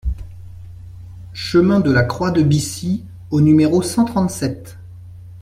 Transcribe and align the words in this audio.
Chemin 1.31 1.79
de 1.79 1.91
la 1.91 2.01
Croix 2.03 2.31
de 2.31 2.41
Bissy 2.41 3.05
au 3.29 3.39
numéro 3.39 3.83
cent 3.83 4.03
trente-sept 4.03 4.79